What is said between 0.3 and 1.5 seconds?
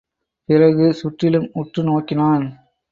பிறகு சுற்றிலும்